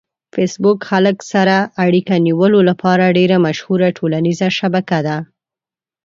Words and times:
فېسبوک 0.33 0.79
خلک 0.89 1.17
سره 1.31 1.55
اړیکه 1.85 2.15
نیولو 2.27 2.59
لپاره 2.69 3.13
ډېره 3.17 3.37
مشهوره 3.45 3.89
ټولنیزه 3.97 4.47
شبکه 4.59 4.99
ده. 5.07 5.17